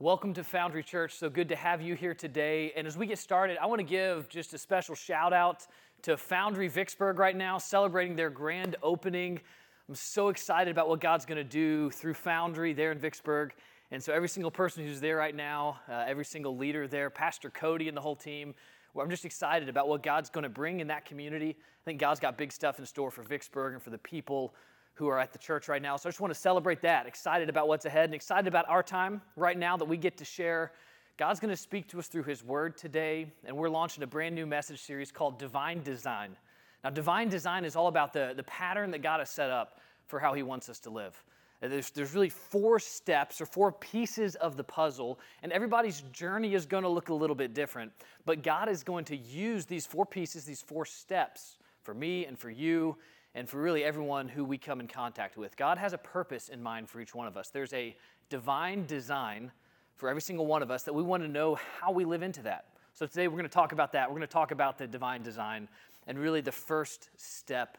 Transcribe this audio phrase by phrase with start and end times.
[0.00, 1.16] Welcome to Foundry Church.
[1.16, 2.72] So good to have you here today.
[2.76, 5.66] And as we get started, I want to give just a special shout out
[6.02, 9.40] to Foundry Vicksburg right now, celebrating their grand opening.
[9.88, 13.54] I'm so excited about what God's going to do through Foundry there in Vicksburg.
[13.90, 17.50] And so, every single person who's there right now, uh, every single leader there, Pastor
[17.50, 18.54] Cody and the whole team,
[18.94, 21.56] well, I'm just excited about what God's going to bring in that community.
[21.58, 24.54] I think God's got big stuff in store for Vicksburg and for the people
[24.98, 25.96] who are at the church right now.
[25.96, 27.06] So I just want to celebrate that.
[27.06, 30.24] Excited about what's ahead and excited about our time right now that we get to
[30.24, 30.72] share.
[31.16, 34.34] God's going to speak to us through His Word today, and we're launching a brand
[34.34, 36.36] new message series called Divine Design.
[36.82, 40.18] Now, divine design is all about the, the pattern that God has set up for
[40.18, 41.22] how He wants us to live.
[41.60, 46.66] There's, there's really four steps or four pieces of the puzzle, and everybody's journey is
[46.66, 47.92] going to look a little bit different.
[48.26, 52.36] But God is going to use these four pieces, these four steps for me and
[52.36, 52.96] for you
[53.38, 55.56] and for really everyone who we come in contact with.
[55.56, 57.50] God has a purpose in mind for each one of us.
[57.50, 57.94] There's a
[58.30, 59.52] divine design
[59.94, 62.42] for every single one of us that we want to know how we live into
[62.42, 62.64] that.
[62.94, 64.08] So today we're going to talk about that.
[64.08, 65.68] We're going to talk about the divine design
[66.08, 67.78] and really the first step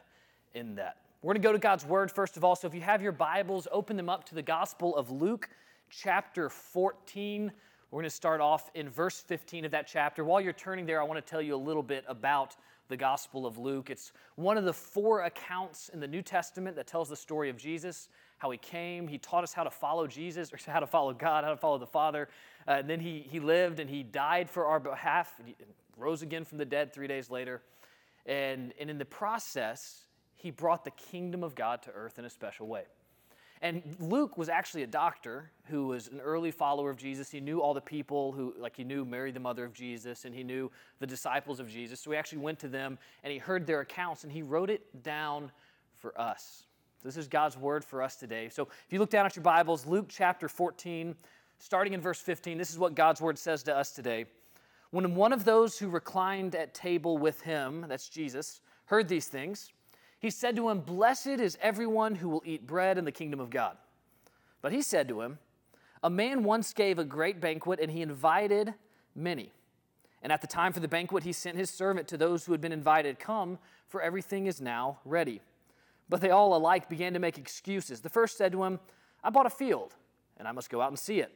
[0.54, 0.96] in that.
[1.20, 2.56] We're going to go to God's Word first of all.
[2.56, 5.50] So if you have your Bibles, open them up to the Gospel of Luke,
[5.90, 7.52] chapter 14.
[7.90, 10.24] We're going to start off in verse 15 of that chapter.
[10.24, 12.56] While you're turning there, I want to tell you a little bit about
[12.90, 13.88] the Gospel of Luke.
[13.88, 17.56] It's one of the four accounts in the New Testament that tells the story of
[17.56, 21.14] Jesus, how he came, he taught us how to follow Jesus, or how to follow
[21.14, 22.28] God, how to follow the Father.
[22.68, 25.56] Uh, and then he, he lived and he died for our behalf, and he
[25.96, 27.62] rose again from the dead three days later.
[28.26, 32.30] And, and in the process, he brought the kingdom of God to earth in a
[32.30, 32.84] special way.
[33.62, 37.30] And Luke was actually a doctor who was an early follower of Jesus.
[37.30, 40.34] He knew all the people who, like, he knew Mary, the mother of Jesus, and
[40.34, 42.00] he knew the disciples of Jesus.
[42.00, 45.02] So he actually went to them and he heard their accounts and he wrote it
[45.02, 45.52] down
[45.94, 46.64] for us.
[47.04, 48.48] This is God's word for us today.
[48.48, 51.14] So if you look down at your Bibles, Luke chapter 14,
[51.58, 54.24] starting in verse 15, this is what God's word says to us today.
[54.90, 59.70] When one of those who reclined at table with him, that's Jesus, heard these things,
[60.20, 63.50] he said to him, Blessed is everyone who will eat bread in the kingdom of
[63.50, 63.76] God.
[64.60, 65.38] But he said to him,
[66.02, 68.74] A man once gave a great banquet, and he invited
[69.14, 69.50] many.
[70.22, 72.60] And at the time for the banquet, he sent his servant to those who had
[72.60, 75.40] been invited, Come, for everything is now ready.
[76.10, 78.00] But they all alike began to make excuses.
[78.00, 78.78] The first said to him,
[79.24, 79.94] I bought a field,
[80.36, 81.32] and I must go out and see it.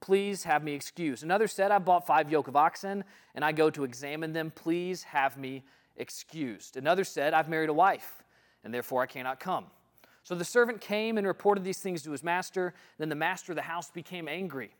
[0.00, 1.22] Please have me excused.
[1.22, 3.04] Another said, I bought five yoke of oxen,
[3.36, 4.50] and I go to examine them.
[4.50, 5.62] Please have me
[5.96, 6.76] excused.
[6.76, 8.22] Another said, I've married a wife,
[8.64, 9.66] and therefore I cannot come.
[10.22, 12.74] So the servant came and reported these things to his master.
[12.98, 14.74] Then the master of the house became angry.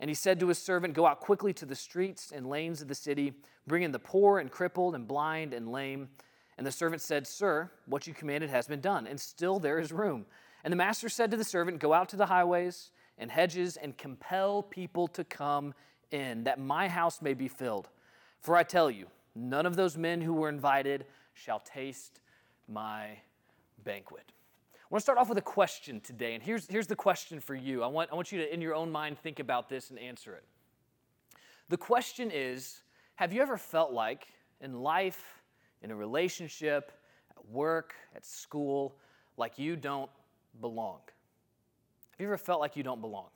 [0.00, 2.88] And he said to his servant, Go out quickly to the streets and lanes of
[2.88, 3.34] the city,
[3.66, 6.08] bring in the poor and crippled and blind and lame.
[6.56, 9.92] And the servant said, Sir, what you commanded has been done, and still there is
[9.92, 10.26] room.
[10.64, 13.96] And the master said to the servant, Go out to the highways and hedges and
[13.96, 15.74] compel people to come
[16.10, 17.88] in, that my house may be filled.
[18.40, 22.20] For I tell you, None of those men who were invited shall taste
[22.68, 23.18] my
[23.84, 24.32] banquet.
[24.74, 27.54] I want to start off with a question today, and here's, here's the question for
[27.54, 27.82] you.
[27.82, 30.34] I want, I want you to, in your own mind, think about this and answer
[30.34, 30.44] it.
[31.70, 32.82] The question is
[33.14, 34.26] Have you ever felt like
[34.60, 35.42] in life,
[35.80, 36.92] in a relationship,
[37.30, 38.96] at work, at school,
[39.38, 40.10] like you don't
[40.60, 41.00] belong?
[42.10, 43.30] Have you ever felt like you don't belong?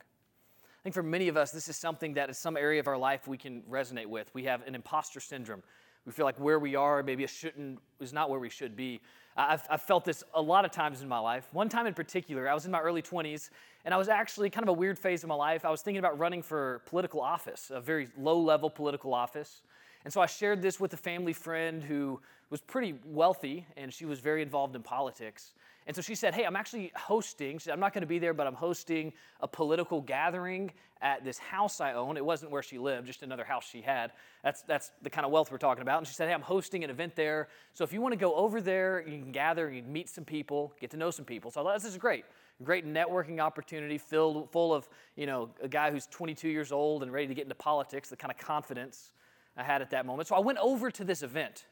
[0.63, 2.99] I think for many of us, this is something that in some area of our
[2.99, 4.33] life we can resonate with.
[4.35, 5.63] We have an imposter syndrome.
[6.07, 9.01] We feel like where we are maybe it shouldn't is not where we should be.
[9.37, 11.49] I've, I've felt this a lot of times in my life.
[11.53, 13.51] One time in particular, I was in my early 20s,
[13.85, 15.65] and I was actually kind of a weird phase of my life.
[15.65, 19.61] I was thinking about running for political office, a very low level political office.
[20.05, 24.07] And so I shared this with a family friend who was pretty wealthy, and she
[24.07, 25.53] was very involved in politics.
[25.87, 27.59] And so she said, Hey, I'm actually hosting.
[27.59, 31.25] She said, I'm not going to be there, but I'm hosting a political gathering at
[31.25, 32.17] this house I own.
[32.17, 34.13] It wasn't where she lived, just another house she had.
[34.43, 35.99] That's, that's the kind of wealth we're talking about.
[35.99, 37.49] And she said, Hey, I'm hosting an event there.
[37.73, 40.25] So if you want to go over there, you can gather, you can meet some
[40.25, 41.51] people, get to know some people.
[41.51, 42.25] So I thought, This is great.
[42.65, 47.13] Great networking opportunity filled full of, you know, a guy who's 22 years old and
[47.13, 49.13] ready to get into politics, the kind of confidence
[49.57, 50.29] I had at that moment.
[50.29, 51.67] So I went over to this event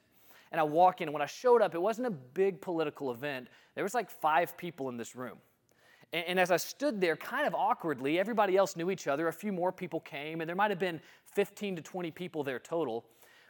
[0.52, 1.08] and I walk in.
[1.08, 3.49] And when I showed up, it wasn't a big political event.
[3.75, 5.38] There was like five people in this room.
[6.12, 9.29] And, and as I stood there, kind of awkwardly, everybody else knew each other.
[9.29, 11.00] A few more people came, and there might have been
[11.32, 13.05] 15 to 20 people there total.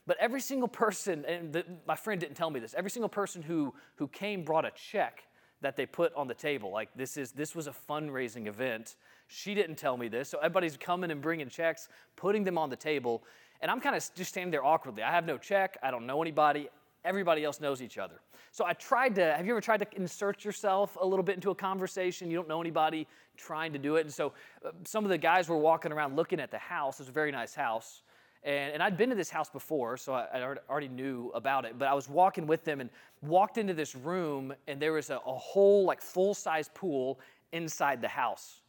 [0.07, 3.43] But every single person, and the, my friend didn't tell me this, every single person
[3.43, 5.25] who, who came brought a check
[5.65, 6.71] that they put on the table.
[6.71, 8.97] Like this is this was a fundraising event.
[9.29, 10.29] She didn't tell me this.
[10.29, 13.25] So everybody's coming and bringing checks, putting them on the table.
[13.63, 15.03] And I'm kind of just standing there awkwardly.
[15.03, 15.79] I have no check.
[15.83, 16.69] I don't know anybody.
[17.05, 18.21] Everybody else knows each other.
[18.51, 21.51] So I tried to, have you ever tried to insert yourself a little bit into
[21.51, 22.31] a conversation?
[22.31, 23.07] You don't know anybody
[23.37, 24.03] trying to do it.
[24.03, 24.33] And so
[24.65, 27.01] uh, some of the guys were walking around looking at the house.
[27.01, 28.03] It's a very nice house.
[28.45, 31.79] And, and I'd been to this house before, so I, I, already knew about it.
[31.79, 32.91] But I was walking with them and
[33.23, 37.21] walked into this room, and there was a, a whole, like, full size pool
[37.53, 38.61] inside the house.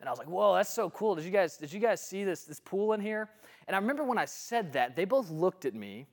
[0.00, 1.14] And I was like, whoa, that's so cool.
[1.14, 3.30] Did you guys, did you guys see this, this pool in here?
[3.68, 6.06] And I remember when I said that, they both looked at me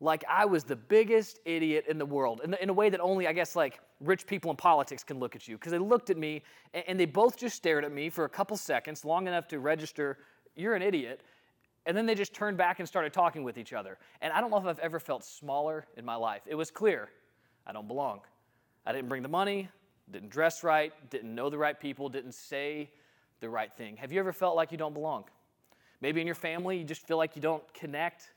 [0.00, 3.00] like I was the biggest idiot in the world, in, the, in a way that
[3.00, 5.56] only, I guess, like rich people in politics can look at you.
[5.56, 6.42] Because they looked at me
[6.74, 9.58] and, and they both just stared at me for a couple seconds, long enough to
[9.58, 10.18] register,
[10.54, 11.22] you're an idiot.
[11.86, 13.98] And then they just turned back and started talking with each other.
[14.20, 16.42] And I don't know if I've ever felt smaller in my life.
[16.46, 17.08] It was clear
[17.66, 18.20] I don't belong.
[18.84, 19.68] I didn't bring the money,
[20.10, 22.90] didn't dress right, didn't know the right people, didn't say
[23.40, 23.96] the right thing.
[23.96, 25.24] Have you ever felt like you don't belong?
[26.00, 28.30] Maybe in your family, you just feel like you don't connect.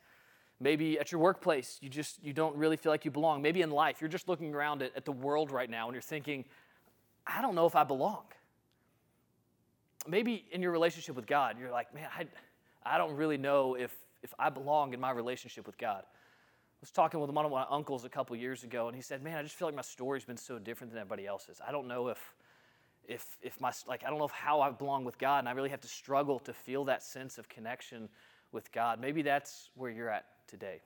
[0.60, 3.42] Maybe at your workplace, you just you don't really feel like you belong.
[3.42, 6.02] Maybe in life, you're just looking around at, at the world right now and you're
[6.02, 6.46] thinking,
[7.26, 8.24] I don't know if I belong.
[10.08, 12.26] Maybe in your relationship with God, you're like, man, I
[12.86, 13.92] I don't really know if,
[14.24, 16.04] if I belong in my relationship with God.
[16.04, 19.22] I was talking with one of my uncles a couple years ago, and he said,
[19.22, 21.60] Man, I just feel like my story's been so different than everybody else's.
[21.66, 22.36] I don't know if,
[23.08, 25.52] if, if my, like, I don't know if how I belong with God, and I
[25.52, 28.08] really have to struggle to feel that sense of connection
[28.52, 29.00] with God.
[29.00, 30.82] Maybe that's where you're at today.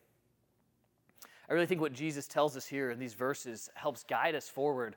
[1.49, 4.95] I really think what Jesus tells us here in these verses helps guide us forward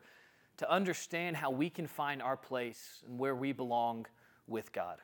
[0.59, 4.07] to understand how we can find our place and where we belong
[4.47, 4.99] with God.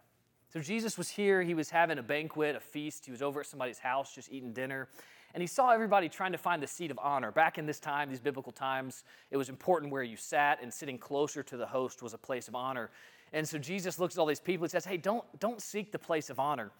[0.52, 3.06] So Jesus was here, he was having a banquet, a feast.
[3.06, 4.88] He was over at somebody's house just eating dinner.
[5.34, 7.30] And he saw everybody trying to find the seat of honor.
[7.30, 10.98] Back in this time, these biblical times, it was important where you sat, and sitting
[10.98, 12.90] closer to the host was a place of honor.
[13.32, 15.98] And so Jesus looks at all these people and says, Hey, don't, don't seek the
[15.98, 16.70] place of honor.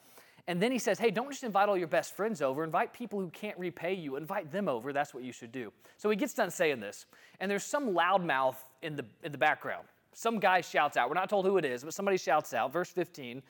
[0.49, 2.65] And then he says, Hey, don't just invite all your best friends over.
[2.65, 4.17] Invite people who can't repay you.
[4.17, 4.93] Invite them over.
[4.93, 5.73] That's what you should do.
[5.97, 7.07] So he gets done saying this.
[7.41, 9.87] And there's some loudmouth in the, in the background.
[10.15, 11.09] Some guy shouts out.
[11.09, 12.73] We're not told who it is, but somebody shouts out.
[12.73, 13.43] Verse 15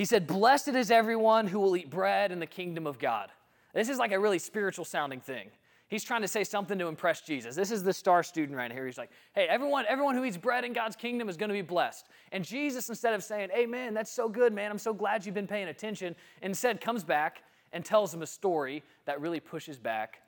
[0.00, 3.28] he said, Blessed is everyone who will eat bread in the kingdom of God.
[3.74, 5.50] This is like a really spiritual sounding thing.
[5.90, 7.56] He's trying to say something to impress Jesus.
[7.56, 8.86] This is the star student right here.
[8.86, 11.62] He's like, hey, everyone, everyone who eats bread in God's kingdom is going to be
[11.62, 12.06] blessed.
[12.30, 15.48] And Jesus, instead of saying, Amen, that's so good, man, I'm so glad you've been
[15.48, 17.42] paying attention, instead comes back
[17.72, 20.22] and tells him a story that really pushes back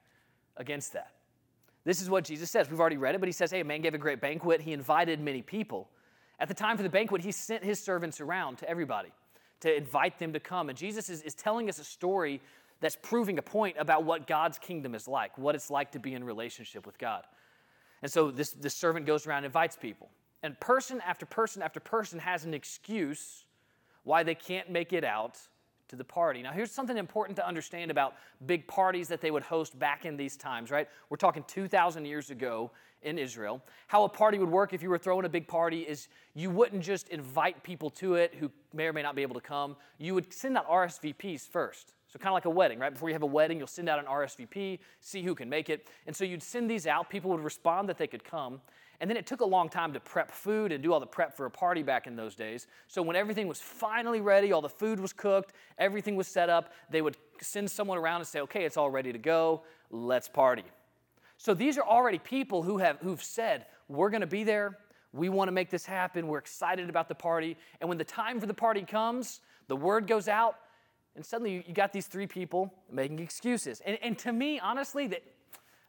[0.57, 1.13] against that.
[1.85, 2.69] This is what Jesus says.
[2.69, 4.61] We've already read it, but he says, Hey, a man gave a great banquet.
[4.61, 5.89] He invited many people.
[6.41, 9.11] At the time for the banquet, he sent his servants around to everybody
[9.61, 10.69] to invite them to come.
[10.71, 12.41] And Jesus is, is telling us a story
[12.83, 16.13] that's proving a point about what God's kingdom is like, what it's like to be
[16.13, 17.25] in relationship with God.
[18.03, 20.11] And so this, this servant goes around and invites people.
[20.43, 23.45] And person after person after person has an excuse
[24.03, 25.39] why they can't make it out
[25.87, 26.43] to the party.
[26.43, 28.15] Now, here's something important to understand about
[28.47, 30.89] big parties that they would host back in these times, right?
[31.09, 33.63] We're talking 2,000 years ago in Israel.
[33.87, 36.83] How a party would work if you were throwing a big party is you wouldn't
[36.83, 39.77] just invite people to it who may or may not be able to come.
[39.99, 41.93] You would send out RSVPs first.
[42.13, 42.93] So, kind of like a wedding, right?
[42.93, 45.87] Before you have a wedding, you'll send out an RSVP, see who can make it.
[46.07, 48.61] And so you'd send these out, people would respond that they could come.
[49.01, 51.35] And then it took a long time to prep food and do all the prep
[51.35, 52.67] for a party back in those days.
[52.87, 56.73] So when everything was finally ready, all the food was cooked, everything was set up,
[56.91, 60.65] they would send someone around and say, okay, it's all ready to go, let's party.
[61.39, 64.79] So these are already people who have who've said, we're to be there.
[65.13, 66.29] We want to make this happen.
[66.29, 67.57] We're excited about the party.
[67.81, 70.57] And when the time for the party comes, the word goes out,
[71.15, 73.83] and suddenly you got these three people making excuses.
[73.85, 75.23] And, and to me, honestly, that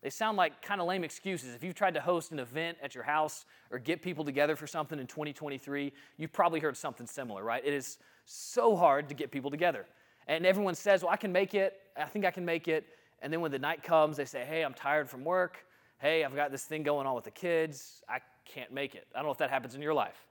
[0.01, 1.55] they sound like kind of lame excuses.
[1.55, 4.67] If you've tried to host an event at your house or get people together for
[4.67, 7.63] something in 2023, you've probably heard something similar, right?
[7.65, 9.85] It is so hard to get people together.
[10.27, 11.79] And everyone says, Well, I can make it.
[11.97, 12.85] I think I can make it.
[13.23, 15.65] And then when the night comes, they say, hey, I'm tired from work.
[15.99, 18.03] Hey, I've got this thing going on with the kids.
[18.09, 19.07] I can't make it.
[19.15, 20.27] I don't know if that happens in your life.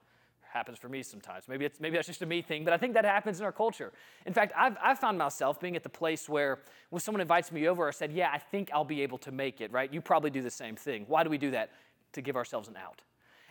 [0.53, 1.47] Happens for me sometimes.
[1.47, 3.51] Maybe, it's, maybe that's just a me thing, but I think that happens in our
[3.51, 3.91] culture.
[4.27, 6.59] In fact, I've, I've found myself being at the place where
[6.91, 9.61] when someone invites me over, I said, yeah, I think I'll be able to make
[9.61, 9.91] it, right?
[9.91, 11.05] You probably do the same thing.
[11.07, 11.71] Why do we do that?
[12.13, 13.01] To give ourselves an out.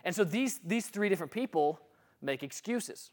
[0.05, 1.81] And so these, these three different people
[2.21, 3.11] make excuses.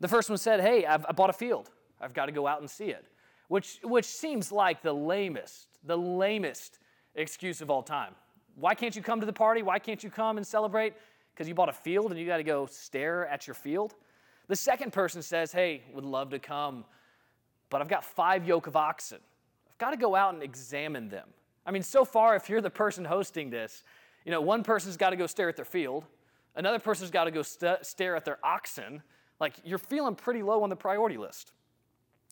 [0.00, 1.70] The first one said, hey, I've, I bought a field.
[2.00, 3.06] I've got to go out and see it
[3.48, 6.78] which, which seems like the lamest, the lamest
[7.14, 8.14] excuse of all time.
[8.54, 9.62] Why can't you come to the party?
[9.62, 10.94] Why can't you come and celebrate?
[11.36, 13.94] Because you bought a field and you got to go stare at your field?
[14.48, 16.86] The second person says, Hey, would love to come,
[17.68, 19.18] but I've got five yoke of oxen.
[19.68, 21.28] I've got to go out and examine them.
[21.66, 23.82] I mean, so far, if you're the person hosting this,
[24.24, 26.06] you know, one person's got to go stare at their field,
[26.54, 29.02] another person's got to go st- stare at their oxen.
[29.38, 31.52] Like, you're feeling pretty low on the priority list.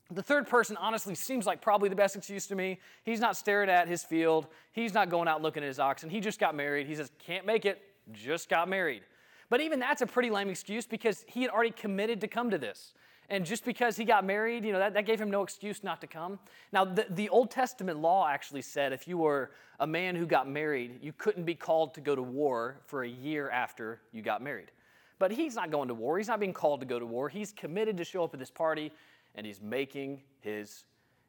[0.09, 2.79] The third person honestly seems like probably the best excuse to me.
[3.03, 4.47] He's not staring at his field.
[4.71, 6.09] He's not going out looking at his oxen.
[6.09, 6.87] He just got married.
[6.87, 7.81] He says, can't make it,
[8.11, 9.03] just got married.
[9.49, 12.57] But even that's a pretty lame excuse because he had already committed to come to
[12.57, 12.93] this.
[13.29, 15.99] And just because he got married, you know, that, that gave him no excuse not
[16.01, 16.37] to come.
[16.71, 20.47] Now, the, the Old Testament law actually said if you were a man who got
[20.47, 24.43] married, you couldn't be called to go to war for a year after you got
[24.43, 24.71] married.
[25.17, 26.17] But he's not going to war.
[26.17, 27.29] He's not being called to go to war.
[27.29, 28.91] He's committed to show up at this party
[29.33, 30.85] and he's making his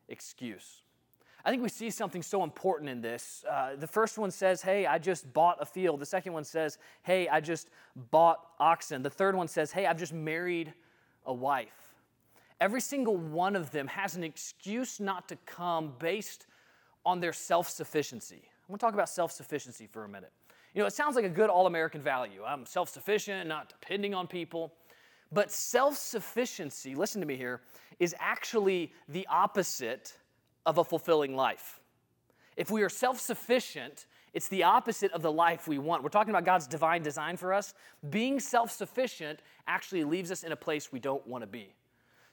[0.08, 0.82] excuse.
[1.46, 3.44] I think we see something so important in this.
[3.48, 6.00] Uh, the first one says, Hey, I just bought a field.
[6.00, 7.70] The second one says, Hey, I just
[8.10, 9.00] bought oxen.
[9.00, 10.74] The third one says, Hey, I've just married
[11.24, 11.94] a wife.
[12.60, 16.46] Every single one of them has an excuse not to come based
[17.04, 18.42] on their self sufficiency.
[18.42, 20.32] I want to talk about self sufficiency for a minute.
[20.74, 22.42] You know, it sounds like a good all American value.
[22.44, 24.72] I'm self sufficient, not depending on people.
[25.30, 27.60] But self sufficiency, listen to me here,
[28.00, 30.16] is actually the opposite
[30.66, 31.80] of a fulfilling life.
[32.56, 36.02] If we are self sufficient, it's the opposite of the life we want.
[36.02, 37.72] We're talking about God's divine design for us.
[38.10, 41.72] Being self sufficient actually leaves us in a place we don't want to be.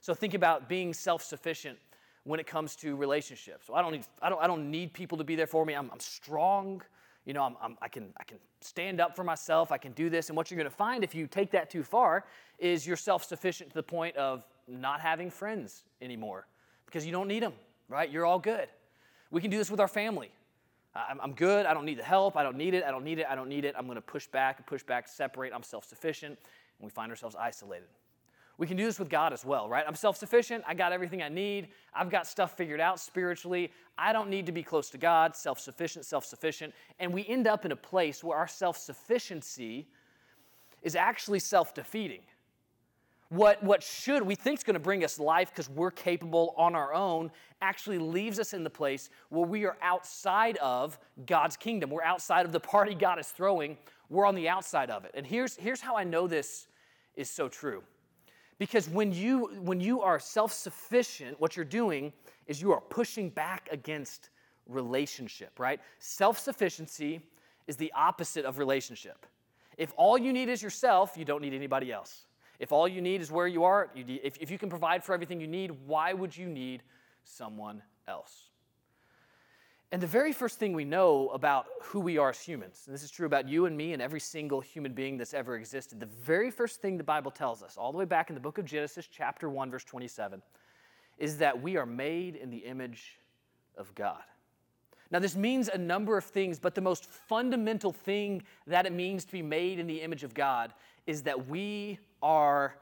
[0.00, 1.78] So think about being self sufficient
[2.24, 3.66] when it comes to relationships.
[3.66, 5.74] So I don't need, I don't, I don't need people to be there for me.
[5.74, 6.82] I'm, I'm strong.
[7.26, 9.72] You know, I'm, I'm, I, can, I can stand up for myself.
[9.72, 10.28] I can do this.
[10.28, 12.24] And what you're going to find if you take that too far
[12.58, 16.46] is you're self sufficient to the point of not having friends anymore
[16.86, 17.52] because you don't need them,
[17.88, 18.10] right?
[18.10, 18.68] You're all good.
[19.30, 20.30] We can do this with our family.
[20.94, 21.66] I'm, good.
[21.66, 22.36] I don't need the help.
[22.36, 22.84] I don't need it.
[22.84, 23.26] I don't need it.
[23.28, 23.74] I don't need it.
[23.76, 25.52] I'm going to push back, push back, separate.
[25.52, 26.38] I'm self sufficient.
[26.78, 27.88] And we find ourselves isolated.
[28.56, 29.84] We can do this with God as well, right?
[29.86, 30.62] I'm self sufficient.
[30.66, 31.68] I got everything I need.
[31.92, 33.72] I've got stuff figured out spiritually.
[33.98, 36.72] I don't need to be close to God, self sufficient, self sufficient.
[37.00, 39.88] And we end up in a place where our self sufficiency
[40.82, 42.20] is actually self defeating.
[43.30, 46.74] What, what should we think is going to bring us life because we're capable on
[46.74, 47.30] our own
[47.62, 51.90] actually leaves us in the place where we are outside of God's kingdom.
[51.90, 53.78] We're outside of the party God is throwing.
[54.10, 55.12] We're on the outside of it.
[55.14, 56.68] And here's, here's how I know this
[57.16, 57.82] is so true.
[58.58, 62.12] Because when you, when you are self sufficient, what you're doing
[62.46, 64.30] is you are pushing back against
[64.68, 65.80] relationship, right?
[65.98, 67.20] Self sufficiency
[67.66, 69.26] is the opposite of relationship.
[69.76, 72.26] If all you need is yourself, you don't need anybody else.
[72.64, 75.12] If all you need is where you are, you if, if you can provide for
[75.12, 76.82] everything you need, why would you need
[77.22, 78.48] someone else?
[79.92, 83.02] And the very first thing we know about who we are as humans, and this
[83.02, 86.06] is true about you and me and every single human being that's ever existed, the
[86.06, 88.64] very first thing the Bible tells us, all the way back in the book of
[88.64, 90.40] Genesis, chapter 1, verse 27,
[91.18, 93.18] is that we are made in the image
[93.76, 94.22] of God.
[95.10, 99.26] Now, this means a number of things, but the most fundamental thing that it means
[99.26, 100.72] to be made in the image of God
[101.06, 102.76] is that we are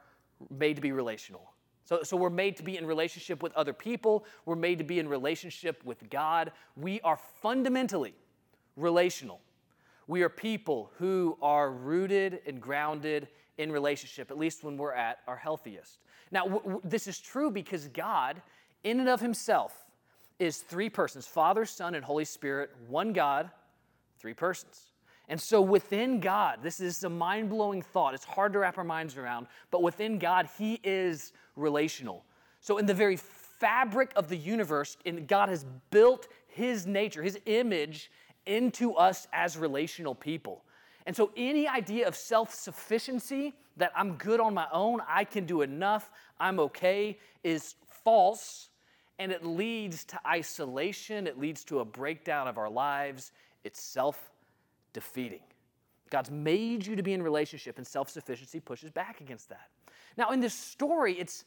[0.49, 1.53] made to be relational.
[1.85, 4.99] So, so we're made to be in relationship with other people, we're made to be
[4.99, 6.51] in relationship with God.
[6.77, 8.15] We are fundamentally
[8.77, 9.41] relational.
[10.07, 13.27] We are people who are rooted and grounded
[13.57, 15.99] in relationship, at least when we're at our healthiest.
[16.31, 18.41] Now, w- w- this is true because God,
[18.83, 19.85] in and of Himself,
[20.39, 23.51] is three persons Father, Son, and Holy Spirit, one God,
[24.17, 24.92] three persons.
[25.29, 28.13] And so within God, this is a mind blowing thought.
[28.13, 32.25] It's hard to wrap our minds around, but within God, He is relational.
[32.59, 38.11] So in the very fabric of the universe, God has built His nature, His image
[38.45, 40.63] into us as relational people.
[41.05, 45.45] And so any idea of self sufficiency, that I'm good on my own, I can
[45.45, 48.69] do enough, I'm okay, is false.
[49.19, 53.31] And it leads to isolation, it leads to a breakdown of our lives.
[53.63, 54.31] It's self
[54.93, 55.41] defeating.
[56.09, 59.69] God's made you to be in relationship, and self sufficiency pushes back against that.
[60.15, 61.43] Now, in this story, it's,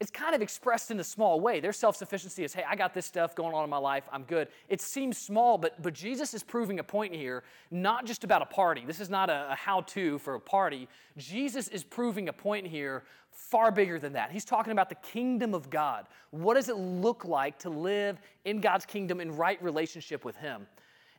[0.00, 1.60] it's kind of expressed in a small way.
[1.60, 4.24] Their self sufficiency is, hey, I got this stuff going on in my life, I'm
[4.24, 4.48] good.
[4.68, 8.46] It seems small, but, but Jesus is proving a point here, not just about a
[8.46, 8.84] party.
[8.86, 10.88] This is not a, a how to for a party.
[11.16, 14.30] Jesus is proving a point here far bigger than that.
[14.30, 16.06] He's talking about the kingdom of God.
[16.30, 20.66] What does it look like to live in God's kingdom in right relationship with Him?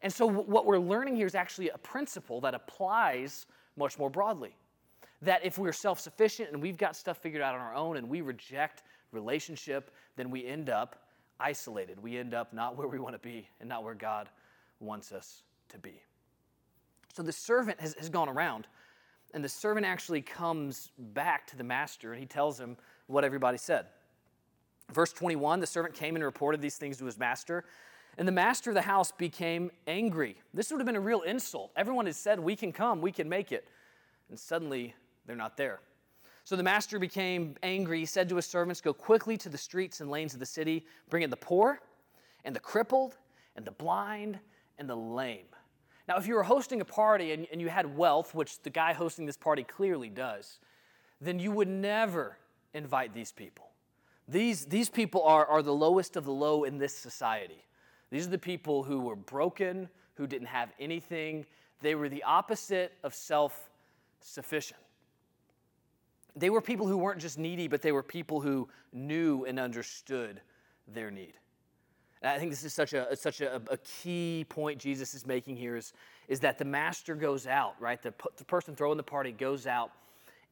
[0.04, 3.46] And so, what we're learning here is actually a principle that applies
[3.78, 4.56] much more broadly.
[5.22, 8.08] That if we're self sufficient and we've got stuff figured out on our own and
[8.10, 8.84] we reject
[9.14, 11.08] relationship, then we end up
[11.40, 12.02] isolated.
[12.04, 14.30] We end up not where we want to be and not where God
[14.82, 16.02] wants us to be.
[17.14, 18.68] So the servant has, has gone around,
[19.34, 22.76] and the servant actually comes back to the master and he tells him
[23.08, 23.86] what everybody said.
[24.92, 27.64] Verse 21 the servant came and reported these things to his master.
[28.18, 30.38] And the master of the house became angry.
[30.54, 31.72] This would have been a real insult.
[31.76, 33.68] Everyone had said, We can come, we can make it.
[34.30, 34.94] And suddenly,
[35.26, 35.80] they're not there.
[36.44, 38.00] So the master became angry.
[38.00, 40.86] He said to his servants, Go quickly to the streets and lanes of the city,
[41.10, 41.80] bring in the poor
[42.44, 43.18] and the crippled
[43.56, 44.40] and the blind
[44.78, 45.46] and the lame.
[46.08, 48.94] Now, if you were hosting a party and, and you had wealth, which the guy
[48.94, 50.60] hosting this party clearly does,
[51.22, 52.38] then you would never
[52.74, 53.70] invite these people.
[54.28, 57.64] These, these people are, are the lowest of the low in this society.
[58.14, 61.48] These are the people who were broken, who didn't have anything.
[61.82, 63.72] They were the opposite of self
[64.20, 64.80] sufficient.
[66.36, 70.42] They were people who weren't just needy, but they were people who knew and understood
[70.88, 71.34] their need.
[72.22, 75.58] And I think this is such a such a, a, key point Jesus is making
[75.58, 75.92] here is,
[76.28, 78.00] is that the master goes out, right?
[78.00, 79.90] The, the person throwing the party goes out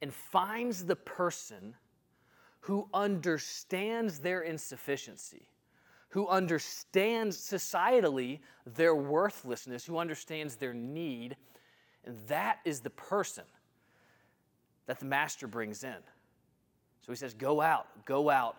[0.01, 1.75] and finds the person
[2.61, 5.43] who understands their insufficiency,
[6.11, 11.37] who understands societally their worthlessness, who understands their need,
[12.05, 13.45] and that is the person
[14.87, 15.95] that the master brings in.
[17.05, 18.57] So he says, Go out, go out,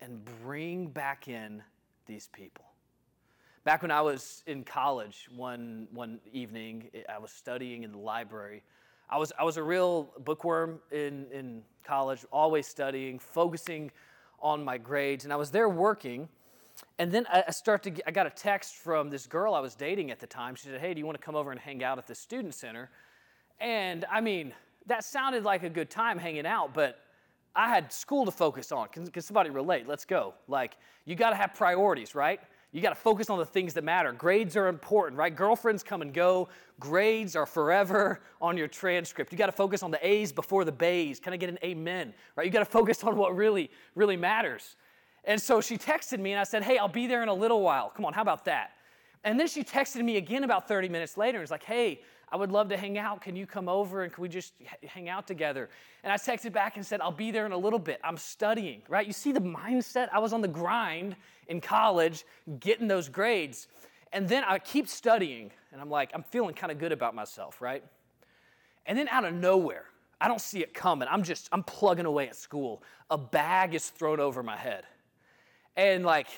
[0.00, 1.62] and bring back in
[2.06, 2.66] these people.
[3.64, 8.62] Back when I was in college, one, one evening, I was studying in the library.
[9.08, 13.90] I was, I was a real bookworm in, in college, always studying, focusing
[14.38, 15.24] on my grades.
[15.24, 16.28] And I was there working.
[16.98, 19.74] And then I start to get, I got a text from this girl I was
[19.74, 20.54] dating at the time.
[20.54, 22.54] She said, Hey, do you want to come over and hang out at the student
[22.54, 22.90] center?
[23.60, 24.52] And I mean,
[24.86, 26.98] that sounded like a good time hanging out, but
[27.54, 28.88] I had school to focus on.
[28.88, 29.86] Can, can somebody relate?
[29.86, 30.34] Let's go.
[30.48, 32.40] Like, you got to have priorities, right?
[32.72, 34.12] You got to focus on the things that matter.
[34.12, 35.34] Grades are important, right?
[35.34, 36.48] Girlfriends come and go.
[36.80, 39.30] Grades are forever on your transcript.
[39.30, 41.20] You got to focus on the A's before the B's.
[41.20, 42.12] Can I get an amen?
[42.34, 42.44] Right?
[42.44, 44.74] You got to focus on what really, really matters.
[45.26, 47.62] And so she texted me and I said, Hey, I'll be there in a little
[47.62, 47.90] while.
[47.90, 48.72] Come on, how about that?
[49.24, 52.00] And then she texted me again about 30 minutes later and was like, Hey,
[52.30, 53.20] I would love to hang out.
[53.20, 54.54] Can you come over and can we just
[54.84, 55.68] hang out together?
[56.02, 58.00] And I texted back and said, I'll be there in a little bit.
[58.02, 59.06] I'm studying, right?
[59.06, 60.08] You see the mindset?
[60.12, 61.16] I was on the grind
[61.48, 62.24] in college
[62.58, 63.68] getting those grades.
[64.12, 67.60] And then I keep studying and I'm like, I'm feeling kind of good about myself,
[67.60, 67.84] right?
[68.86, 69.84] And then out of nowhere,
[70.20, 71.08] I don't see it coming.
[71.10, 72.82] I'm just, I'm plugging away at school.
[73.10, 74.84] A bag is thrown over my head.
[75.76, 76.28] And like,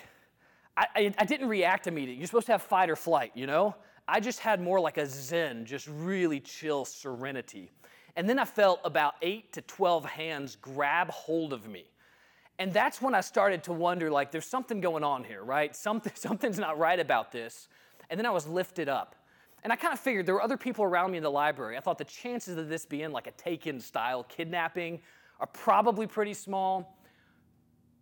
[0.76, 2.18] I, I, I didn't react immediately.
[2.18, 3.74] You're supposed to have fight or flight, you know?
[4.08, 7.70] I just had more like a zen, just really chill serenity.
[8.14, 11.84] And then I felt about eight to 12 hands grab hold of me.
[12.58, 15.74] And that's when I started to wonder like, there's something going on here, right?
[15.76, 17.68] Something, something's not right about this.
[18.08, 19.16] And then I was lifted up.
[19.64, 21.76] And I kind of figured there were other people around me in the library.
[21.76, 25.00] I thought the chances of this being like a taken style kidnapping
[25.40, 26.96] are probably pretty small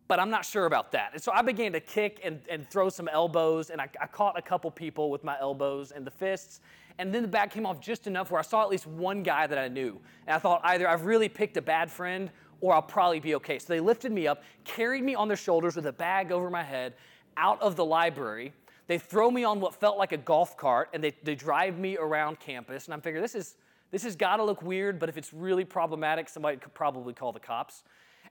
[0.07, 1.11] but I'm not sure about that.
[1.15, 4.39] And so I began to kick and, and throw some elbows, and I, I, caught
[4.39, 6.61] a couple people with my elbows and the fists.
[6.99, 9.47] And then the bag came off just enough where I saw at least one guy
[9.47, 9.99] that I knew.
[10.27, 13.59] And I thought either I've really picked a bad friend or I'll probably be okay.
[13.59, 16.63] So they lifted me up, carried me on their shoulders with a bag over my
[16.63, 16.95] head
[17.37, 18.53] out of the library.
[18.87, 21.97] They throw me on what felt like a golf cart and they, they drive me
[21.97, 22.85] around campus.
[22.85, 23.57] And I'm figuring this is
[23.91, 27.33] this has got to look weird, but if it's really problematic, somebody could probably call
[27.33, 27.85] the cops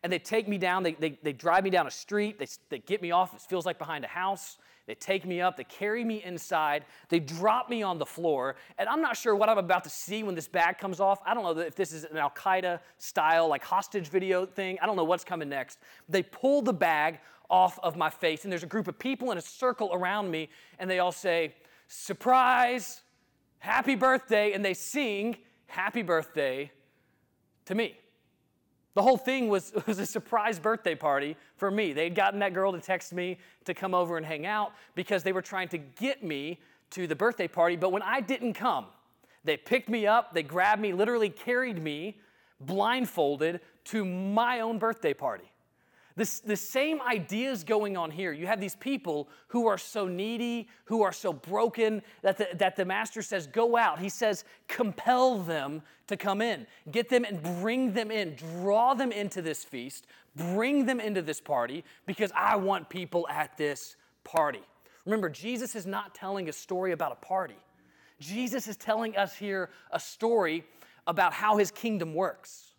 [0.04, 0.84] and they take me down.
[0.84, 2.38] They, they, they drive me down a street.
[2.38, 3.34] They, they get me off.
[3.34, 4.58] It feels like behind a house.
[4.86, 5.56] They take me up.
[5.56, 6.84] They carry me inside.
[7.08, 8.58] They drop me on the floor.
[8.78, 11.20] And I'm not sure what I'm about to see when this bag comes off.
[11.26, 14.78] I don't know if this is an Al Qaeda style, like hostage video thing.
[14.82, 15.80] I don't know what's coming next.
[16.10, 19.38] They pull the bag off of my face, and there's a group of people in
[19.38, 21.56] a circle around me, and they all say,
[21.88, 23.04] Surprise,
[23.60, 24.52] happy birthday.
[24.52, 25.38] And they sing,
[25.68, 26.72] Happy birthday
[27.66, 27.96] to me.
[28.96, 31.94] The whole thing was, was a surprise birthday party for me.
[31.94, 35.24] They had gotten that girl to text me to come over and hang out because
[35.24, 36.60] they were trying to get me
[36.92, 37.76] to the birthday party.
[37.76, 38.86] But when I didn't come,
[39.44, 42.18] they picked me up, they grabbed me, literally carried me
[42.60, 45.52] blindfolded to my own birthday party.
[46.16, 48.32] This, the same ideas going on here.
[48.32, 52.76] You have these people who are so needy, who are so broken, that the, that
[52.76, 54.00] the master says, Go out.
[54.00, 56.68] He says, Compel them to come in.
[56.92, 58.36] Get them and bring them in.
[58.36, 60.06] Draw them into this feast.
[60.36, 64.62] Bring them into this party because I want people at this party.
[65.06, 67.58] Remember, Jesus is not telling a story about a party.
[68.20, 70.64] Jesus is telling us here a story
[71.08, 72.73] about how his kingdom works.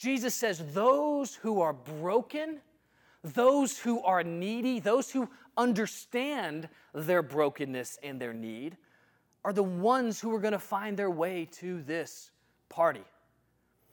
[0.00, 2.60] Jesus says, Those who are broken,
[3.22, 8.78] those who are needy, those who understand their brokenness and their need,
[9.44, 12.30] are the ones who are going to find their way to this
[12.70, 13.04] party.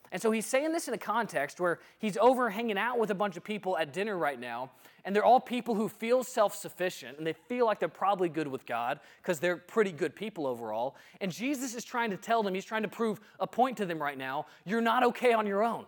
[0.09, 3.15] And so he's saying this in a context where he's over hanging out with a
[3.15, 4.71] bunch of people at dinner right now,
[5.03, 8.47] and they're all people who feel self sufficient and they feel like they're probably good
[8.47, 10.95] with God because they're pretty good people overall.
[11.19, 14.01] And Jesus is trying to tell them, he's trying to prove a point to them
[14.01, 15.85] right now you're not okay on your own.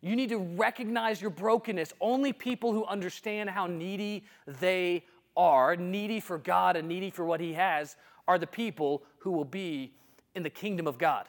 [0.00, 1.92] You need to recognize your brokenness.
[2.00, 5.04] Only people who understand how needy they
[5.36, 7.96] are, needy for God and needy for what He has,
[8.28, 9.92] are the people who will be
[10.34, 11.28] in the kingdom of God.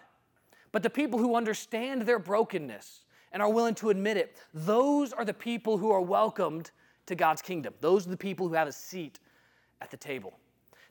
[0.71, 3.01] But the people who understand their brokenness
[3.31, 6.71] and are willing to admit it, those are the people who are welcomed
[7.05, 7.73] to God's kingdom.
[7.81, 9.19] Those are the people who have a seat
[9.81, 10.33] at the table.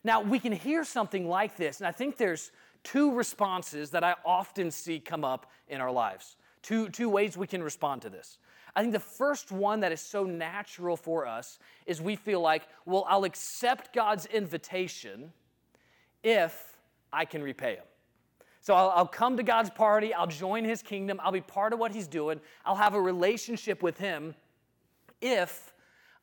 [0.03, 2.51] Now, we can hear something like this, and I think there's
[2.83, 6.37] two responses that I often see come up in our lives.
[6.67, 8.39] Two, two ways we can respond to this.
[8.75, 12.63] I think the first one that is so natural for us is we feel like,
[12.85, 15.31] well, I'll accept God's invitation
[16.23, 16.75] if
[17.13, 17.85] I can repay Him.
[18.59, 21.79] So I'll, I'll, come to God's party, I'll join His kingdom, I'll be part of
[21.79, 24.35] what He's doing, I'll have a relationship with Him
[25.21, 25.73] if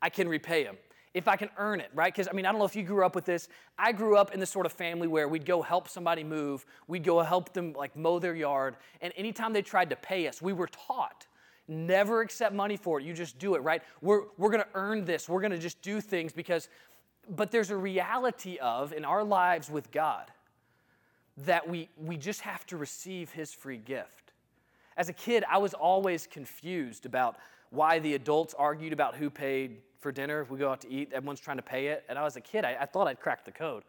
[0.03, 0.77] I can repay Him
[1.15, 2.13] if I can earn it, right?
[2.13, 3.49] Because I mean, I don't know if you grew up with this.
[3.79, 7.05] I grew up in this sort of family where we'd go help somebody move, we'd
[7.05, 10.53] go help them like mow their yard, and anytime they tried to pay us, we
[10.53, 11.27] were taught
[11.69, 13.07] never accept money for it.
[13.07, 13.83] You just do it, right?
[14.03, 16.69] We're, we're gonna earn this, we're gonna just do things because,
[17.29, 20.31] but there's a reality of in our lives with God
[21.39, 24.33] that we, we just have to receive His free gift.
[24.97, 27.37] As a kid, I was always confused about
[27.71, 30.43] why the adults argued about who paid for dinner.
[30.43, 32.05] If we go out to eat, everyone's trying to pay it.
[32.11, 33.85] And I was a kid, I, I thought I'd cracked the code.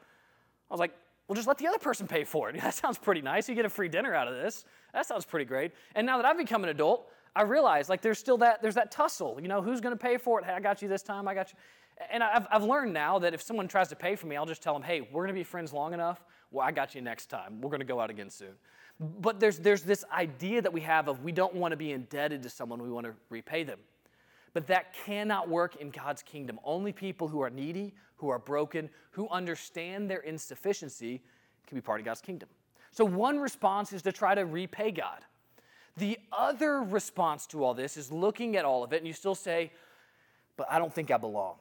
[0.71, 0.93] I was like,
[1.27, 2.55] well, just let the other person pay for it.
[2.61, 3.49] That sounds pretty nice.
[3.49, 4.63] You get a free dinner out of this.
[4.93, 5.73] That sounds pretty great.
[5.93, 8.91] And now that I've become an adult, I realize like there's still that there's that
[8.91, 9.37] tussle.
[9.41, 10.45] You know, who's going to pay for it?
[10.45, 11.27] Hey, I got you this time.
[11.27, 11.59] I got you.
[12.09, 14.63] And I've, I've learned now that if someone tries to pay for me, I'll just
[14.63, 16.23] tell them, hey, we're going to be friends long enough.
[16.49, 17.59] Well, I got you next time.
[17.59, 18.53] We're going to go out again soon.
[18.99, 22.41] But there's, there's this idea that we have of we don't want to be indebted
[22.43, 23.79] to someone, we want to repay them.
[24.55, 26.61] But that cannot work in God's kingdom.
[26.63, 31.21] Only people who are needy, who are broken, who understand their insufficiency
[31.67, 32.47] can be part of God's kingdom.
[32.91, 35.19] So, one response is to try to repay God.
[35.97, 39.35] The other response to all this is looking at all of it, and you still
[39.35, 39.73] say,
[40.55, 41.57] But I don't think I belong.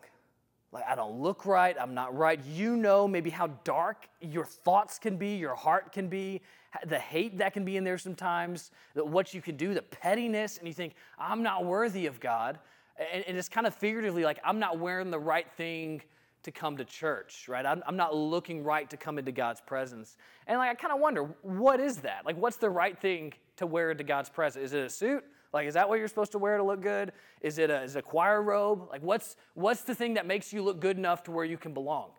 [0.70, 2.40] Like, I don't look right, I'm not right.
[2.44, 6.42] You know maybe how dark your thoughts can be, your heart can be,
[6.87, 10.68] the hate that can be in there sometimes, what you can do, the pettiness, and
[10.68, 12.61] you think, I'm not worthy of God.
[12.96, 16.02] And, and it's kind of figuratively like, I'm not wearing the right thing
[16.44, 17.64] to come to church, right?
[17.64, 20.16] I'm, I'm not looking right to come into God's presence.
[20.46, 22.24] And like, I kind of wonder, what is that?
[22.26, 24.66] Like, what's the right thing to wear into God's presence?
[24.66, 25.24] Is it a suit?
[25.52, 27.12] Like, is that what you're supposed to wear to look good?
[27.40, 28.88] Is it a, is it a choir robe?
[28.90, 31.72] Like, what's, what's the thing that makes you look good enough to where you can
[31.72, 32.11] belong?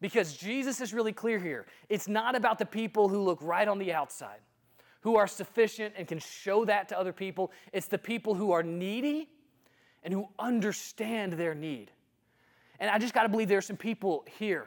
[0.00, 1.66] Because Jesus is really clear here.
[1.88, 4.40] It's not about the people who look right on the outside,
[5.00, 7.50] who are sufficient and can show that to other people.
[7.72, 9.30] It's the people who are needy
[10.04, 11.90] and who understand their need.
[12.78, 14.66] And I just got to believe there are some people here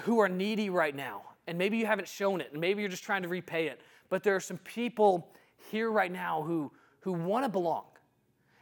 [0.00, 1.22] who are needy right now.
[1.46, 3.80] And maybe you haven't shown it, and maybe you're just trying to repay it.
[4.08, 5.28] But there are some people
[5.70, 7.84] here right now who, who want to belong.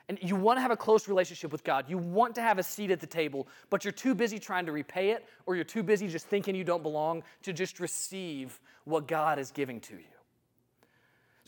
[0.09, 1.85] And you want to have a close relationship with God.
[1.89, 4.73] You want to have a seat at the table, but you're too busy trying to
[4.73, 9.07] repay it, or you're too busy just thinking you don't belong to just receive what
[9.07, 10.20] God is giving to you.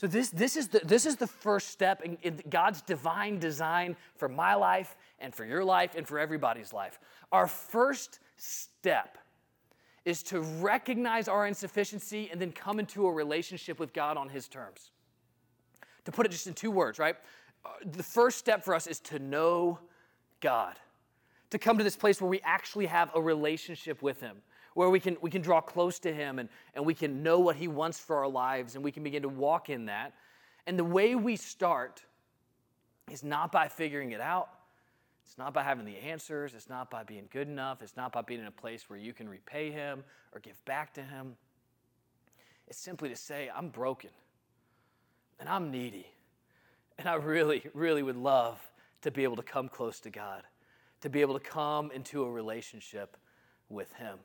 [0.03, 3.95] So, this, this, is, the, this is the first step in, in God's divine design
[4.17, 6.99] for my life and for your life and for everybody's life.
[7.31, 9.17] Our first step
[10.03, 14.49] is to recognize our insufficiency and then come into a relationship with God on His
[14.49, 14.91] terms.
[16.03, 17.15] To put it just in two words, right?
[17.65, 19.79] Uh, the first step for us is to know
[20.41, 20.75] God,
[21.51, 24.41] to come to this place where we actually have a relationship with Him
[24.73, 27.55] where we can, we can draw close to Him and, and we can know what
[27.55, 30.13] He wants for our lives and we can begin to walk in that.
[30.65, 32.03] And the way we start
[33.11, 34.49] is not by figuring it out,
[35.25, 38.21] it's not by having the answers, it's not by being good enough, it's not by
[38.21, 41.35] being in a place where you can repay Him or give back to Him.
[42.67, 44.09] It's simply to say, I'm broken
[45.39, 46.07] and I'm needy.
[46.97, 48.59] And I really, really would love
[49.01, 50.43] to be able to come close to God,
[51.01, 53.17] to be able to come into a relationship
[53.69, 54.19] with Him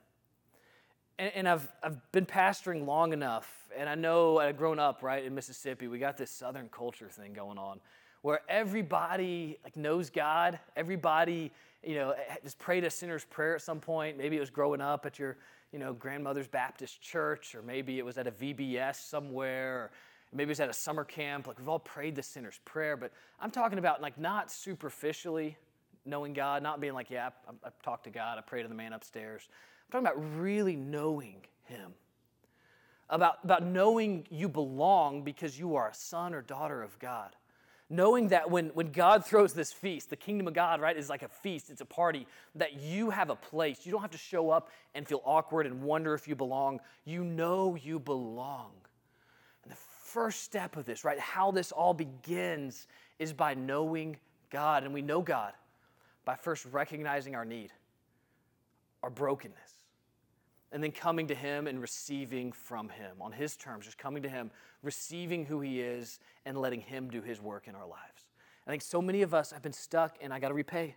[1.19, 5.03] and, and, I've, I've been pastoring long enough, and I know uh, I've grown up
[5.03, 5.89] right in Mississippi.
[5.89, 7.81] We got this Southern culture thing going on,
[8.23, 10.59] where everybody like knows God.
[10.77, 11.51] Everybody,
[11.83, 14.17] you know, eh, has prayed a sinner's prayer at some point.
[14.17, 15.37] Maybe it was growing up at your,
[15.73, 19.91] you know, grandmother's Baptist church, or maybe it was at a VBS somewhere, or
[20.33, 21.47] maybe it was at a summer camp.
[21.47, 25.57] Like we've all prayed the sinner's prayer, but I'm talking about like not superficially
[26.05, 28.75] knowing God, not being like, yeah, I, I talked to God, I prayed to the
[28.75, 29.49] man upstairs.
[29.89, 31.93] I'm talking about really knowing Him,
[33.09, 37.35] about, about knowing you belong because you are a son or daughter of God.
[37.91, 41.23] Knowing that when, when God throws this feast, the kingdom of God, right, is like
[41.23, 43.87] a feast, it's a party, that you have a place.
[43.87, 46.81] You don't have to show up and feel awkward and wonder if you belong.
[47.07, 48.73] You know you belong.
[49.63, 54.19] And the first step of this, right, how this all begins is by knowing
[54.51, 54.85] God.
[54.85, 55.55] And we know God
[56.27, 57.73] by first recognizing our need,
[59.03, 59.68] our brokenness,
[60.73, 64.29] and then coming to Him and receiving from Him on His terms, just coming to
[64.29, 64.51] Him,
[64.83, 68.27] receiving who He is, and letting Him do His work in our lives.
[68.67, 70.95] I think so many of us have been stuck and I got to repay.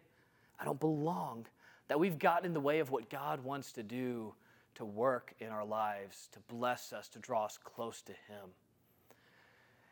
[0.59, 1.45] I don't belong.
[1.87, 4.33] That we've gotten in the way of what God wants to do
[4.75, 8.49] to work in our lives, to bless us, to draw us close to Him.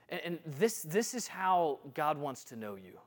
[0.09, 2.99] And, and this, this is how God wants to know you.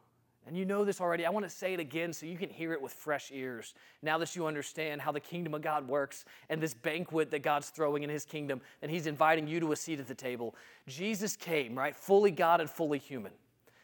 [0.46, 1.24] And you know this already.
[1.24, 3.74] I want to say it again so you can hear it with fresh ears.
[4.02, 7.70] Now that you understand how the kingdom of God works and this banquet that God's
[7.70, 10.56] throwing in his kingdom, and he's inviting you to a seat at the table.
[10.88, 11.94] Jesus came, right?
[11.94, 13.32] Fully God and fully human.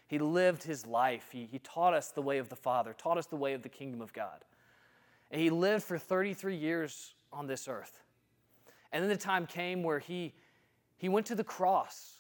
[0.09, 1.29] He lived his life.
[1.31, 3.69] He, he taught us the way of the Father, taught us the way of the
[3.69, 4.45] kingdom of God.
[5.31, 8.01] And he lived for 33 years on this earth.
[8.91, 10.35] And then the time came where he,
[10.97, 12.18] he went to the cross.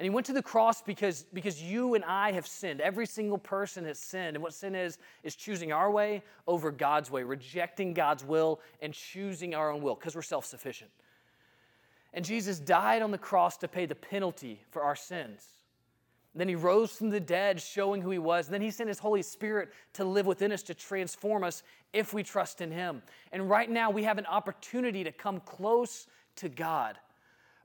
[0.00, 2.80] And he went to the cross because, because you and I have sinned.
[2.80, 4.34] Every single person has sinned.
[4.34, 8.94] And what sin is, is choosing our way over God's way, rejecting God's will and
[8.94, 10.90] choosing our own will because we're self sufficient.
[12.14, 15.46] And Jesus died on the cross to pay the penalty for our sins.
[16.34, 18.48] Then he rose from the dead, showing who he was.
[18.48, 22.22] Then he sent his Holy Spirit to live within us, to transform us if we
[22.22, 23.02] trust in him.
[23.32, 26.96] And right now, we have an opportunity to come close to God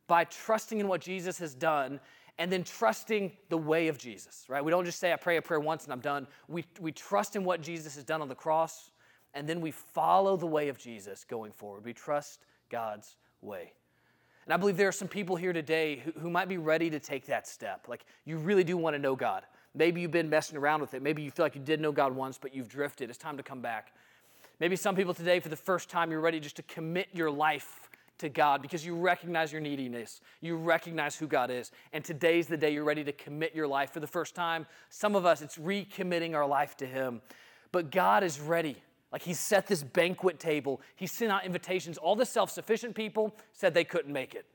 [0.08, 2.00] by trusting in what Jesus has done
[2.38, 4.64] and then trusting the way of Jesus, right?
[4.64, 6.28] We don't just say, I pray a prayer once and I'm done.
[6.48, 8.92] We, we trust in what Jesus has done on the cross,
[9.34, 11.86] and then we follow the way of Jesus going forward.
[11.86, 13.72] We trust God's way.
[14.46, 17.00] And I believe there are some people here today who, who might be ready to
[17.00, 17.86] take that step.
[17.88, 19.44] Like, you really do want to know God.
[19.74, 21.02] Maybe you've been messing around with it.
[21.02, 23.10] Maybe you feel like you did know God once, but you've drifted.
[23.10, 23.92] It's time to come back.
[24.60, 27.90] Maybe some people today, for the first time, you're ready just to commit your life
[28.18, 30.22] to God because you recognize your neediness.
[30.42, 31.72] You recognize who God is.
[31.94, 34.66] And today's the day you're ready to commit your life for the first time.
[34.90, 37.22] Some of us, it's recommitting our life to Him.
[37.72, 38.78] But God is ready.
[39.12, 41.98] Like he set this banquet table, he sent out invitations.
[41.98, 44.46] All the self sufficient people said they couldn't make it.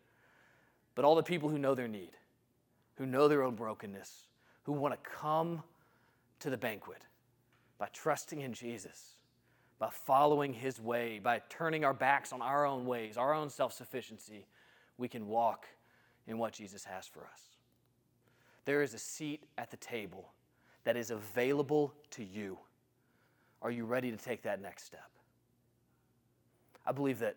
[0.95, 2.11] But all the people who know their need,
[2.97, 4.27] who know their own brokenness,
[4.65, 5.63] who want to come
[6.41, 7.03] to the banquet
[7.79, 9.20] by trusting in Jesus,
[9.81, 13.73] by following his way, by turning our backs on our own ways, our own self
[13.73, 14.47] sufficiency,
[14.99, 15.67] we can walk
[16.29, 17.43] in what Jesus has for us.
[18.67, 20.33] There is a seat at the table
[20.85, 22.59] that is available to you.
[23.63, 25.11] Are you ready to take that next step?
[26.87, 27.37] I believe that,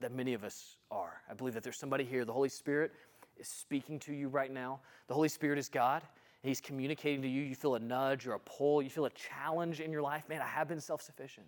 [0.00, 1.20] that many of us are.
[1.30, 2.92] I believe that there's somebody here, the Holy Spirit
[3.36, 4.80] is speaking to you right now.
[5.08, 6.02] The Holy Spirit is God.
[6.42, 7.42] He's communicating to you.
[7.42, 8.80] You feel a nudge or a pull.
[8.80, 10.28] You feel a challenge in your life.
[10.28, 11.46] Man, I have been self sufficient.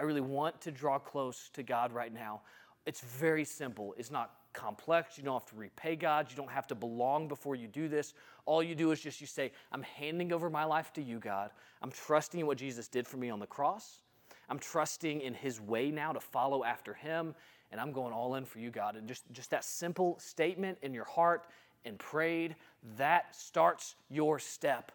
[0.00, 2.40] I really want to draw close to God right now.
[2.86, 3.94] It's very simple.
[3.98, 5.18] It's not complex.
[5.18, 6.28] You don't have to repay God.
[6.30, 8.14] You don't have to belong before you do this.
[8.46, 11.50] All you do is just you say, I'm handing over my life to you, God.
[11.82, 14.00] I'm trusting in what Jesus did for me on the cross.
[14.48, 17.34] I'm trusting in his way now to follow after him.
[17.70, 18.96] And I'm going all in for you, God.
[18.96, 21.44] And just, just that simple statement in your heart
[21.84, 22.56] and prayed,
[22.96, 24.92] that starts your step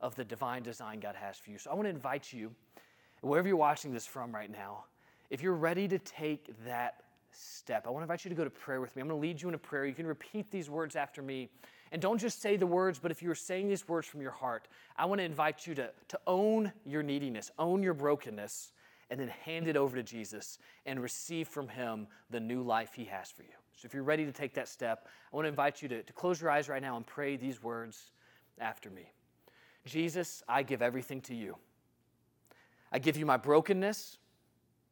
[0.00, 1.58] of the divine design God has for you.
[1.58, 2.50] So I want to invite you,
[3.20, 4.84] wherever you're watching this from right now,
[5.30, 7.02] if you're ready to take that
[7.38, 7.86] step.
[7.86, 9.02] I want to invite you to go to prayer with me.
[9.02, 9.86] I'm going to lead you in a prayer.
[9.86, 11.48] You can repeat these words after me.
[11.92, 14.68] And don't just say the words, but if you're saying these words from your heart,
[14.96, 18.72] I want to invite you to, to own your neediness, own your brokenness,
[19.10, 23.04] and then hand it over to Jesus and receive from Him the new life He
[23.04, 23.48] has for you.
[23.74, 26.12] So if you're ready to take that step, I want to invite you to, to
[26.12, 28.10] close your eyes right now and pray these words
[28.58, 29.12] after me.
[29.86, 31.56] Jesus, I give everything to you.
[32.92, 34.18] I give you my brokenness.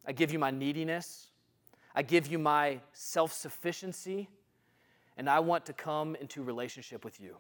[0.07, 1.29] I give you my neediness.
[1.95, 4.29] I give you my self sufficiency,
[5.17, 7.37] and I want to come into relationship with you.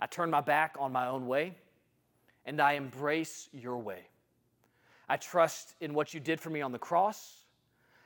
[0.00, 1.54] I turn my back on my own way,
[2.46, 4.06] and I embrace your way.
[5.08, 7.44] I trust in what you did for me on the cross.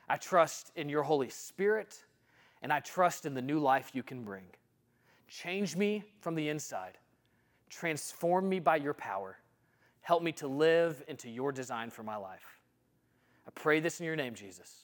[0.09, 2.03] I trust in your Holy Spirit,
[2.61, 4.43] and I trust in the new life you can bring.
[5.27, 6.97] Change me from the inside.
[7.69, 9.37] Transform me by your power.
[10.05, 12.59] Help me to live into your design for my life.
[13.47, 14.83] I pray this in your name, Jesus.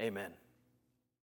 [0.00, 0.30] Amen.